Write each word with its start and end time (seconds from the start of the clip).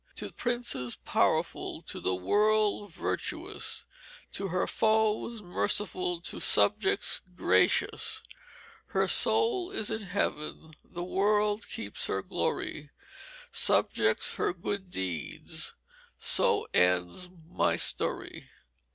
To 0.15 0.31
Princes 0.31 0.95
powerful, 0.95 1.83
to 1.83 1.99
the 1.99 2.15
World 2.15 2.91
vertuous, 2.91 3.85
To 4.31 4.47
her 4.47 4.65
Foes 4.65 5.43
merciful, 5.43 6.21
to 6.21 6.39
subjects 6.39 7.21
gracious. 7.35 8.23
Her 8.87 9.07
Soul 9.07 9.69
is 9.69 9.91
in 9.91 10.01
Heaven, 10.05 10.73
the 10.83 11.03
World 11.03 11.69
keeps 11.69 12.07
her 12.07 12.23
glory, 12.23 12.89
Subjects 13.51 14.33
her 14.37 14.53
good 14.53 14.89
deeds, 14.89 15.75
so 16.17 16.67
ends 16.73 17.29
my 17.51 17.75
Story." 17.75 18.49